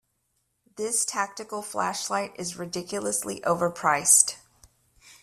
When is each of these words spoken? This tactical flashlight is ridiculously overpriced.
This 0.77 1.05
tactical 1.05 1.61
flashlight 1.61 2.33
is 2.39 2.57
ridiculously 2.57 3.39
overpriced. 3.41 4.37